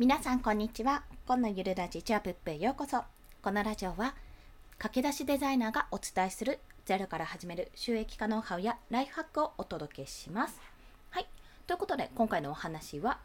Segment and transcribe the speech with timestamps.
[0.00, 1.02] 皆さんこんにちは。
[1.26, 3.02] 今のゆるラジチアプップへようこそ。
[3.42, 4.14] このラジオは
[4.78, 10.58] 駆け出しデザイナーがお伝えするゼロから始める収益化ノウハウやライフハックをお届けします。
[11.10, 11.26] はい。
[11.66, 13.18] ということで今回のお話は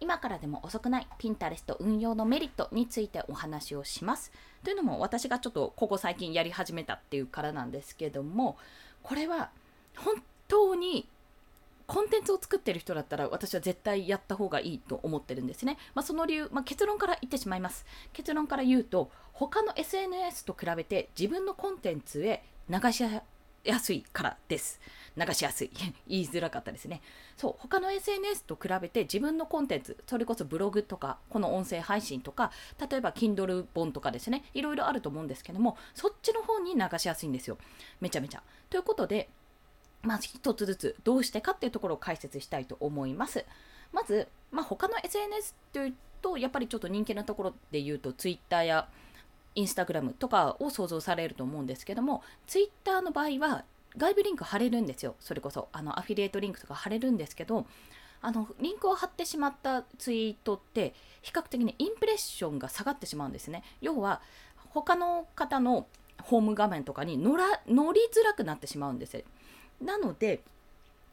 [0.00, 4.32] 今からでも遅くないピンタレスト運用のメリットについてお話をします。
[4.62, 8.56] というのも私がちょっとここ最近やり始めたっていうからなんですけども
[9.02, 9.50] これは
[9.98, 10.14] 本
[10.48, 11.06] 当に
[11.86, 15.76] コンテンツを作ってる人だったら私は絶対やった方がいいと思ってるんですね。
[15.94, 17.84] まあ、その理由、まあ、結論から言ってしまいます。
[18.12, 23.04] 結論から言うと他の SNS と比べて自分のコンテンツへ流し
[23.64, 24.80] やすいからです。
[25.16, 25.70] 流しやすい。
[26.06, 27.00] 言いづらかったですね。
[27.36, 32.50] そう、他の SNS と比べて自分のコンテンツ、それこそブログとか、この音声配信とか、
[32.90, 37.58] 例えば Kindle 本とかですね、いろいろあると思うんですけども、そっちの方に流しやすいんですよ。
[38.00, 38.42] めちゃめちゃ。
[38.70, 39.30] ということで、
[40.04, 43.44] まず一つずつどうしてかっていうところを解説したいと思います。
[43.92, 48.88] まず、まあ、他の SNS というと、やっぱりちょっと人気なところで言うと、Twitter や
[49.54, 53.64] Instagram とかを想像されると思うんですけども、Twitter の場合は
[53.96, 55.14] 外部リンク貼れるんですよ。
[55.20, 57.66] それこそ、あの、アフィリエイトリンクとか貼れるんですけど、
[58.20, 63.62] あの、リンクを貼ってしまったツイートって、比較的にインプレッションが下がってしまうんですね。
[63.80, 64.20] 要は、
[64.70, 65.86] 他の方の
[66.22, 69.24] ホーム画面とかに乗ら乗りづらくなってしまうんです
[69.84, 70.40] なので、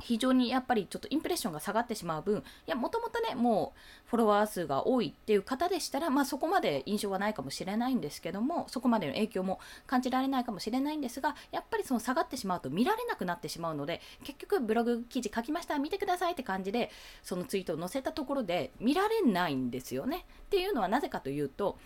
[0.00, 3.72] 非常にやっぱりちょっとインプレッションが下がってしまう分、いや、もともとね、も
[4.06, 16.90] うフォロワー数が多いっていう方でしたら、まあそこまで印象はないかもしれないんですけども、そこまでの影響も感じられないかもしれないんですが、やっぱりその下がってしまうと見られなくなってしまうので、結局ブログ記事書きました、見てくださいって感じで、
[17.22, 20.26] そのツイートを載せたところで見られないんですよね。
[20.46, 21.78] っていうのはなぜかというと、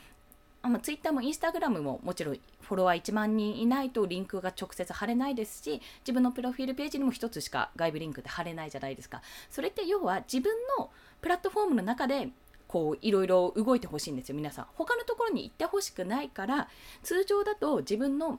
[0.68, 12.28] あまあ、ツイッターもインスタグラムももちろんフォロワー1万人いないとリンクが直接貼れないですし自分のプロフィールページにも1つしか外部リンクで貼れないじゃないですかそれって要は自分のプラットフォームの中で
[12.66, 16.68] こういろいろ動いてほしいんですよ皆さん他のところに行ってほしくないから
[17.02, 18.38] 通常だと自分の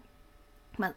[0.77, 0.93] まあ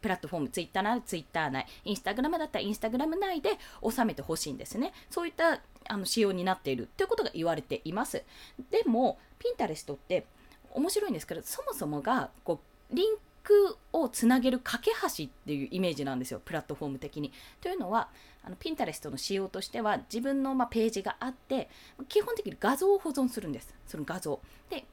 [0.00, 3.50] プラットフォーム、ツイッターならツイッター内、インスタグラムだったらインスタグラム内で
[3.88, 4.92] 収めてほしいんですね。
[5.10, 8.22] そういったあの仕様になっているということが言われています。
[8.70, 10.26] でも、ピンタレストって
[10.74, 12.60] 面白いんですけどそもそもがこ
[12.90, 17.32] うリンクをつなげる架け橋っていうイメージなんですよプラットフォーム的に。
[17.60, 18.08] というのは
[18.42, 21.68] あのピンタレストの仕様としては自分のまページがあって
[22.08, 24.40] 基本的に画像を保存するんですその画像。
[24.68, 24.84] で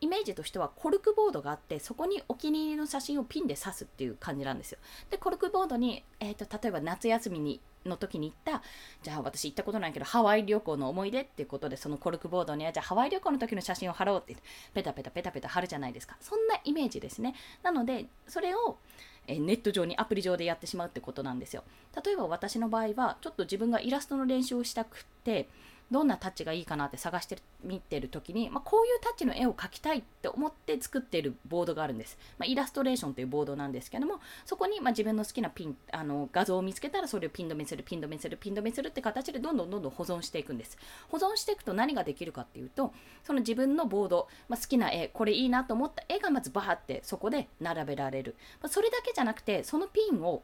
[0.00, 4.78] イメージとしてはコルクボードがあってそこにお気に入りの写真をピンで刺すっていう感じなんですよ。
[5.10, 8.62] でコルクボードに、えーと、例えば夏休みにの時に行った
[9.02, 14.36] じゃあ私行ったことないけどハワイ旅行の思い出っていうことでそのコルクボードにはじゃあハワイ旅行の時の写真を貼ろうって
[14.74, 16.16] ペタペタペタペタ貼るじゃないですか。
[16.20, 17.34] そんなイメージですね。
[17.62, 18.78] なのでそれを
[19.26, 21.64] えネット上にアプリ上でやってしまうってことなんですよ。
[22.04, 25.48] 例えば私の場合はちょっと自分がイラストの練習をしたくって
[25.90, 40.78] どんなタッチがいいかなって探してみてる時に、まあ、こういうタッチの絵を描きたいって思って作っているボードがあるんです、まあ、イラストレーションというボードなんですけどもそこにま自分の好きなピンあの画像を見つけたらそれをピン止めするピン止めするピン止めするって形でどんどんどんどん保存していくんです。
[41.08, 42.92] 保存していくと何ができるかっていうと
[43.24, 50.42] その自分のボード、まあ、好きな絵これいいなと思った絵がまずバーってそこで並べられる、まそれだけじゃなくてそのピンを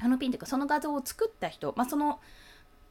[0.00, 2.20] あのピンというかその画像を作った人、まあ、その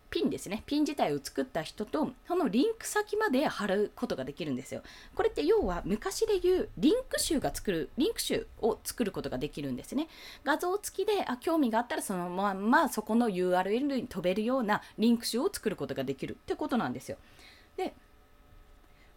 [0.10, 0.64] ピンですね。
[0.66, 4.82] ピン自体を作った人と、そのリンク先まで貼ることができるんですよ。
[5.16, 10.08] これって要は昔で言うリンク集が作る、リンク集を作ることができるんですね。
[10.44, 17.18] 画像付きで、あ、興味があったらそのまんまそこの URL に飛べるようなリンク集を作ることができるってことなんですよ。
[17.76, 17.94] で、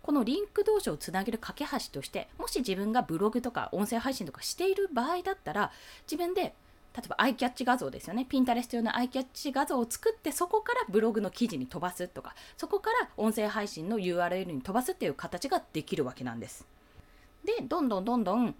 [0.02, 5.70] このリンク同士をつなげる架け橋として、もし自分がブログとか音声配信とかしている場合だったら、
[6.10, 6.54] 自分で
[6.96, 8.24] 例えばアイキャッチ画像ですよね。
[8.24, 16.66] ピンタレスト用のアイキャッチ画像を作って、そこからブログの記事に飛ばすとか、そこから音声配信の URL に飛ばすっていう形ができるわけなんです。
[17.44, 18.54] で、どんどんどんどん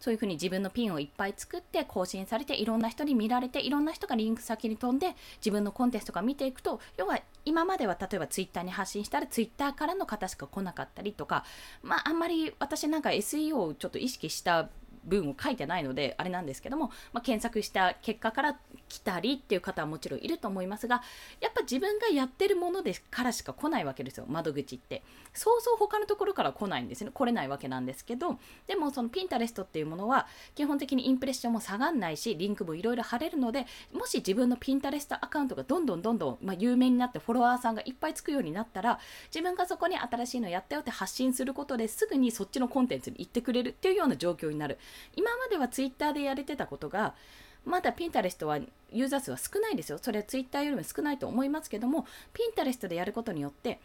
[0.00, 11.44] そういうふうに自分のピンをいっぱい作って更新されていろんな人に見られていろんな人がリンク先に飛んで自分のコンテストが見ていくと要は今までは例えばツイッターに発信したらツイッターからの方しか来なかったりとか
[11.82, 14.68] まああんまり私なんか SEO をちょっと意識した
[15.06, 18.58] 文を書いてないのであれなんですけども、まあ、検索した結果から
[18.88, 21.02] 来たりっていう方はもちろんいると思いますが
[21.40, 25.02] やっぱ自分がやってるものでからしか来ないわけですよ窓口って。
[25.32, 27.10] そうそう他のところから来ないんですね。
[27.12, 38.98] 来れないわけなんですけどでもそのピンタレストっていうものは基本的にインプレッションも下がんないしリンクもいろいろ貼れるのでもし自分のピンタレストアカウントがどんどんどんどん、まあ、有名になってフォロワーさんがいっぱいつくようになったら
[39.28, 44.78] 自分がそこに新しいのやったよって発信することですぐにそっちのコンテンツに行ってくれるっていうような状況になる。
[45.14, 47.14] 今まではツイッターでやれてたことが
[47.64, 48.58] まだピンタレストは
[48.92, 49.98] ユーザー数は少ないですよ。
[49.98, 53.80] それはツイッターよりも少ないと思いますけども、ピンタレストでやることによって、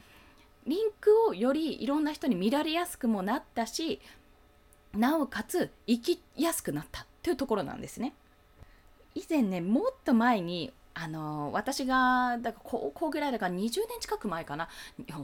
[0.67, 3.99] リンクをよりいろんな人に見られやすくもなったし
[4.95, 8.13] なおかつ生きやすくなったというところなんですね。
[9.15, 10.71] 以前ねもっと前に
[11.03, 14.69] あの私がだから高校ぐらいだから20年近く前かな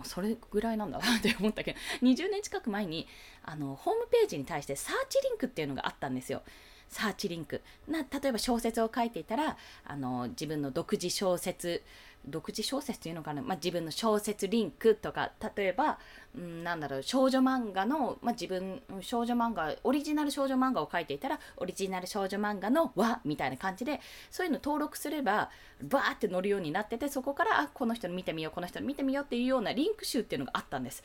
[0.03, 3.07] それぐらいなんだなって思ったけど20年近く前に
[3.43, 6.41] あのホームページに対してサーチリンクっていうのがあったんですよ。
[6.89, 11.83] サーチリンクな例えば小説を書いていたらあの自分の独自小説
[12.25, 15.97] 独自小説というのかな、まあ、自分の小説リンクとか例えば、
[16.35, 25.49] うん、なんだろう少女漫画の、まあ、自分少女漫画オリジナル少女漫画を書いていたらオリジナル少女漫画の輪みたいな感じでそういうの登録すれば
[25.81, 31.03] バーって載るようになっててそこからあこの人の見てみようこの人の見てみようっていうようなリンク集っていうのがあったんです。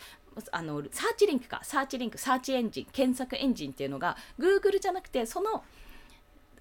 [0.51, 1.61] あのサーチリンクか。
[1.63, 5.63] サーチリンクサーチエンジン検索エンジンっていうのが Google じゃなくてその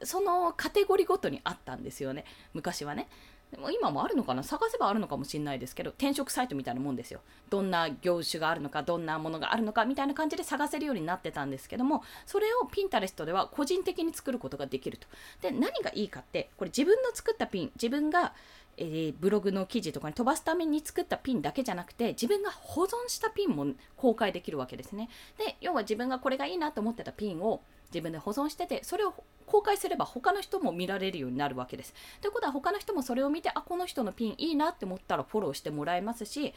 [0.04, 2.26] そのカテゴリーごとにあったんですよね。
[2.54, 3.08] 昔はね。
[3.52, 4.44] でも今もあるのかな？
[4.44, 7.20] 探せばあるのかもしれないですけど転職サイトみたいなもんですよ。
[7.50, 15.08] どんな業種があるのかどんなものがあるのかみたいな感じで探せるようになってたんですけどもそれをピンタレストでは個人的に作ることができると。
[15.42, 18.34] で何がいいかってこれ自分の作ったピン自分が
[18.78, 23.68] えー、ブログの記事とかに飛ばすために作ったピンだけじゃなくて自分が保存したピンも
[24.02, 25.10] 公開できるわけですね。
[25.38, 27.62] で要は自分がこれがいいなと思ってたピンを
[27.94, 29.14] 自分で保存しててそれを
[29.46, 31.94] 公開すれば他の人も見られるようになるわけです。
[32.22, 36.54] ということは他の人もそれを見てあこの人のピンいいなって思ったらフォローしてもらえますし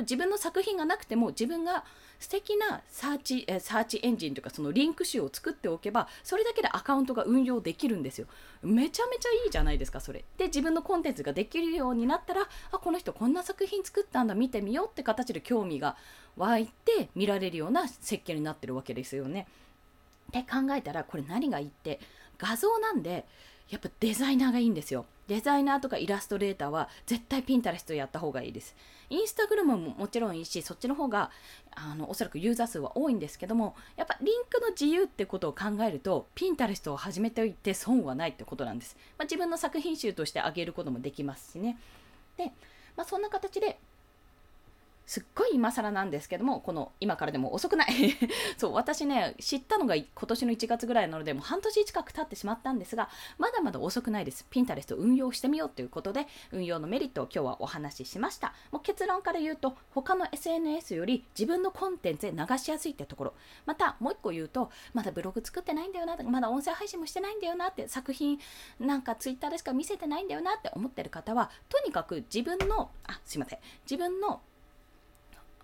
[0.00, 1.84] 自分の作品がなくても自分が
[2.18, 8.26] 素敵なサーチえサーチエンジンというかそのリンク集を作っておけばそれだけでアカウントが運用できるんですよ。
[8.62, 10.24] めちゃめちゃいいじゃないですかそれ。
[10.36, 12.42] で自分のコンテンツができるようになったら
[12.72, 15.96] あこの人こんな作品作ったんだ見てみようって形で興味が
[16.36, 19.46] 湧いて見られるような設計になってるわけですよね。
[20.30, 22.00] って考えたらこれ何がいいって
[22.38, 23.24] 画像なんで
[23.70, 25.06] やっぱデザイナーがいいんですよ。
[25.26, 28.76] デザイナーとかイラストレーターは絶対ピンタレストやった方がいいです。
[29.08, 31.30] インスタグラムももちろんいいし、そっちの方が
[31.74, 38.96] あのおそらくユーザー数は多いんですけども、やっぱリンクの自由ってことを考えると、ピンタレストを始めておいて損はないってことなんです。
[39.16, 41.78] まあ、自分の作品集としてあげることもできますしね。
[42.36, 42.52] で、
[42.96, 43.78] まあ、そんな形で
[45.06, 48.16] すっごい今更なんですけども、この今からでも遅くない
[48.56, 53.08] そう、私ね、知ったのが今年の1月ぐらいなので、もう半年近く経ってしまったんですが、
[53.38, 54.46] まだまだ遅くないです。
[54.48, 58.54] ピンタレスト運用してみようということで、運用のメリットを今日はお話ししました。
[58.70, 63.34] もう結論から言うと、他の SNS より自分のコンテンツで流しやすいってところ。
[63.66, 68.40] また、もう一個言うと、まだブログ作ってないんだよな、まだ音声配信もしてないんだよなって、作品
[68.80, 74.40] なんか Twitter でしか見せてないんだよなって思ってる方は、とにかく自分の、あ、すいません、自分の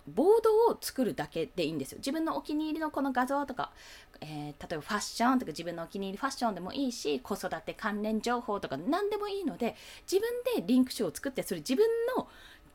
[0.07, 1.97] ボードを作るだけでいいんですよ。
[1.99, 3.71] 自分のお気に入りのこの画像とか、
[4.21, 9.75] えー、例えばファッションとか自分のお気に入りファッションでもいいし、子育て関連情報とか何でもいいので、
[10.11, 11.87] 自分でリンク集を作って、それ自分
[12.17, 12.27] の、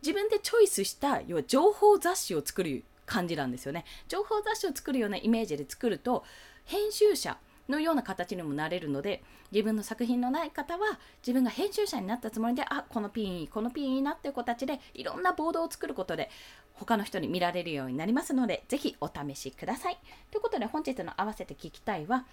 [0.03, 3.85] 自分でチョイスした、要は情報雑誌を作る感じなんですよね。
[4.09, 6.25] 情報雑誌を作るようなイメージで作ると、
[6.65, 7.39] 編集者、
[7.69, 9.23] のような形にもなれるので
[9.53, 16.31] 自分の作品のない方は自分が編集者になったつもりであこのピンいいこのピンいいなっていう子たちでいろんなボードを作ることで
[16.75, 19.99] 他の人に見られるようになりますのでぜひお試しください。
[20.31, 22.27] ということで本日の合わせて聞きたいは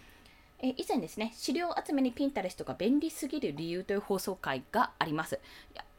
[0.66, 5.42] え以前ですね、資料集めにピンタレストが便利すぎる理由という放送回があります。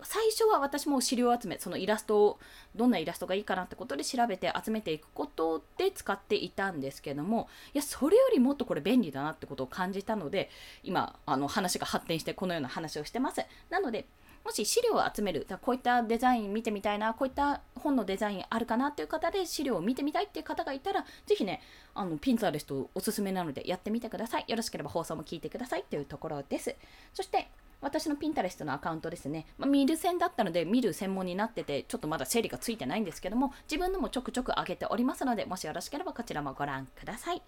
[0.05, 2.39] 最初は私も資料集め、そのイラストを、
[2.75, 10.51] どんなイラストがいいかなってことで調べて集めていくことで使っていたんですけども、いや、それよりもっとこれ便利だなってことを感じたので、
[10.83, 13.45] 今、あの話が発展してこのような話をしてます。
[13.71, 14.07] なので、
[14.45, 21.63] もし資料を集める、こういったデザイン見てみたいな、こういった本のデザインあるかなっていう方で資料を見てみたいっていう方がいたら、ぜひね、
[21.95, 24.45] あのピンタレストおすすめなのでやってみてください。
[24.47, 26.77] よろしければ放送も聞いてくださいというところです。
[27.15, 27.49] そして、
[27.85, 37.43] 私のピンタレストのアカウントですね、まあ、見る専だったので見る専門になっててちょっとまだ整理がついてないんですけども自分のもちょくちょく上げておりますのでもしよろしければこちらもご覧ください。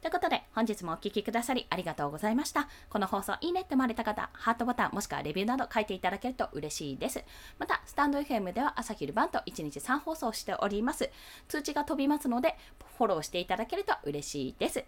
[0.00, 2.68] ということで、本日もお聴きくださりありがとうございました。
[2.90, 7.22] この放送いいねって思われた方、ハートボタンもしくはレビューなど書いていただけると嬉しいです。
[7.60, 11.08] また、スタンド FM では朝昼晩と1日3放送しております。
[11.46, 12.56] 通知が飛びますので、
[12.98, 14.84] フォローしていただけると嬉しいです。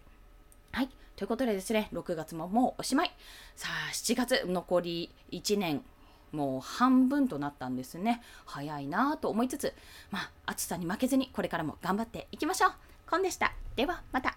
[0.75, 0.89] はい。
[1.15, 3.13] ということでですね、6月ももうおしまい。
[3.55, 5.85] さあ、7月残り1年。
[6.33, 8.21] もう半分となったんですね。
[8.45, 9.73] 早いなぁと思いつつ、
[10.11, 12.73] まあ、暑さに負けずにこれからも頑張っていきましょう。
[13.09, 13.53] コンでした。
[13.77, 14.37] では、また。